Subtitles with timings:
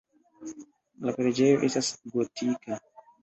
[1.09, 2.81] La preĝejo estas gotika.